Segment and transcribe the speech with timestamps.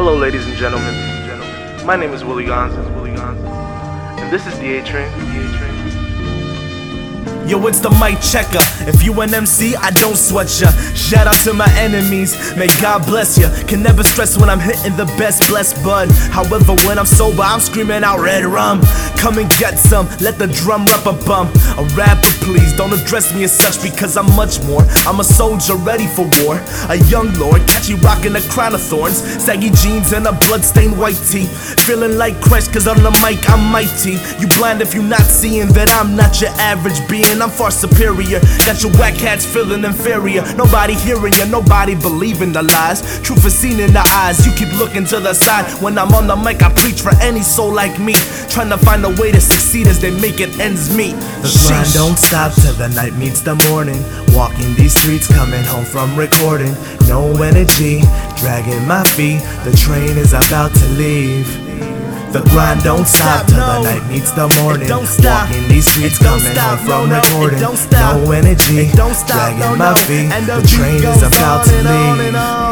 [0.00, 0.94] Hello, ladies and gentlemen.
[1.84, 2.86] My name is Willy Gonzalez.
[4.20, 5.10] And this is the A Train.
[7.48, 8.60] Yo, it's the mic checker.
[8.86, 10.70] If you an MC, I don't sweat ya.
[10.92, 13.48] Shout out to my enemies, may God bless ya.
[13.66, 16.10] Can never stress when I'm hitting the best blessed bud.
[16.28, 18.82] However, when I'm sober, I'm screaming out red rum.
[19.16, 21.48] Come and get some, let the drum rap a bum.
[21.80, 24.82] A rapper, please don't address me as such because I'm much more.
[25.08, 26.60] I'm a soldier ready for war.
[26.92, 29.24] A young lord, catchy rocking a crown of thorns.
[29.42, 31.46] Saggy jeans and a bloodstained white tee.
[31.88, 34.20] Feeling like Crash, cause on the mic I'm mighty.
[34.38, 37.37] You blind if you not seeing that I'm not your average being.
[37.42, 38.40] I'm far superior.
[38.66, 40.42] Got your whack cats feeling inferior.
[40.56, 43.20] Nobody hearing you, nobody believing the lies.
[43.20, 44.46] Truth is seen in the eyes.
[44.46, 45.66] You keep looking to the side.
[45.82, 48.14] When I'm on the mic, I preach for any soul like me.
[48.48, 51.14] Trying to find a way to succeed as they make it ends meet.
[51.42, 54.02] The grind don't stop till the night meets the morning.
[54.34, 56.74] Walking these streets, coming home from recording.
[57.06, 58.00] No energy,
[58.36, 59.40] dragging my feet.
[59.64, 61.67] The train is about to leave.
[62.32, 64.82] The grind don't stop till the night meets the morning.
[64.82, 65.48] It don't stop.
[65.48, 67.60] Walking these streets, coming home from No, no, recording.
[67.60, 68.16] don't stop.
[68.20, 70.28] No energy, It don't stop, dragging no, my feet.
[70.32, 72.67] And The beat train is about to leave.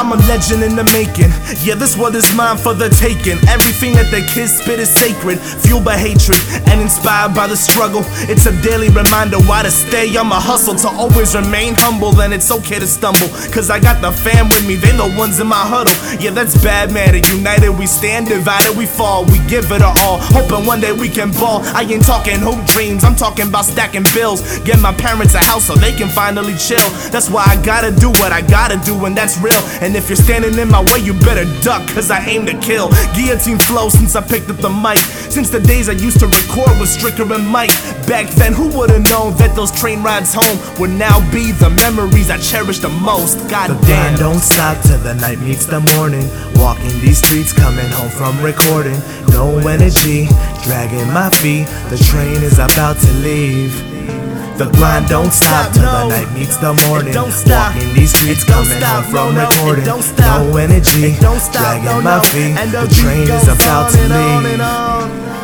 [0.00, 1.28] I'm a legend in the making.
[1.60, 3.36] Yeah, this world is mine for the taking.
[3.52, 6.40] Everything that the kids spit is sacred, fueled by hatred
[6.72, 8.00] and inspired by the struggle.
[8.24, 12.16] It's a daily reminder why to stay on my hustle, to always remain humble.
[12.22, 15.38] And it's okay to stumble, cause I got the fam with me, they the ones
[15.38, 15.92] in my huddle.
[16.16, 17.20] Yeah, that's bad matter.
[17.36, 19.28] United we stand, divided we fall.
[19.28, 21.60] We give it our all, hoping one day we can ball.
[21.76, 24.40] I ain't talking hope dreams, I'm talking about stacking bills.
[24.64, 26.88] Get my parents a house so they can finally chill.
[27.12, 29.60] That's why I gotta do what I gotta do, and that's real.
[29.84, 32.90] And if you're standing in my way, you better duck, cause I aim to kill.
[33.14, 34.98] Guillotine flow since I picked up the mic.
[35.30, 37.70] Since the days I used to record with Stricker and Mike.
[38.06, 42.30] Back then, who would've known that those train rides home would now be the memories
[42.30, 43.38] I cherish the most?
[43.48, 44.18] God The damn.
[44.18, 46.28] don't stop till the night meets the morning.
[46.56, 48.98] Walking these streets, coming home from recording.
[49.30, 50.26] No energy,
[50.64, 51.66] dragging my feet.
[51.88, 53.89] The train is about to leave.
[54.60, 57.14] The grind don't stop till the night meets the morning.
[57.14, 57.72] Don't stop.
[57.74, 59.04] Walking these streets, coming stop.
[59.08, 59.84] home from recording.
[59.88, 60.44] don't stop.
[60.44, 62.52] No energy, don't stop, dragging my feet.
[62.68, 64.60] The train is about to leave.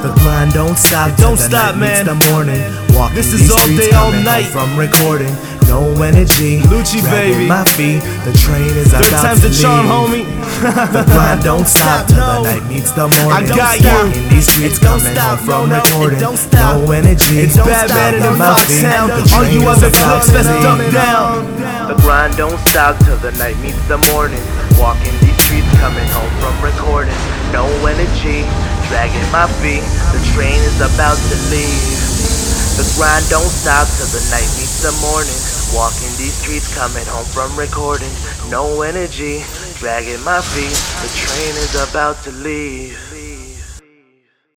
[0.00, 2.18] The grind don't stop till don't the stop, night meets man.
[2.18, 2.62] the morning.
[2.96, 4.48] Walking This is these all streets, day, all night.
[4.48, 5.36] from recording.
[5.68, 7.46] No energy, Lucci, baby.
[7.46, 8.00] my feet.
[8.24, 10.24] The train is Third about time's to the charm, leave.
[10.24, 10.41] homie.
[10.62, 12.46] The grind don't stop till no.
[12.46, 13.34] the night meets the morning.
[13.34, 14.30] I got Walking you.
[14.30, 16.20] these streets, don't coming stop, home from no, no, recording.
[16.22, 16.78] don't stop.
[16.86, 18.86] No energy, It's bad, dragging bad, and my Fox feet.
[19.34, 20.62] All you other about let's leave.
[20.62, 21.50] dumb down.
[21.90, 24.38] The grind don't stop till the night meets the morning.
[24.78, 27.18] Walking these streets, coming home from recording.
[27.50, 28.46] No energy,
[28.86, 29.82] dragging my feet.
[30.14, 31.82] The train is about to leave.
[32.78, 35.34] The grind don't stop till the night meets the morning.
[35.74, 38.12] Walking these streets, coming home from recording.
[38.48, 39.42] No energy,
[39.82, 40.78] dragging my feet.
[41.02, 43.21] The train is about to leave.